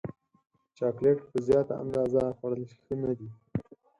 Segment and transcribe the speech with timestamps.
[0.77, 3.29] چاکلېټ په زیاته اندازه خوړل ښه نه دي.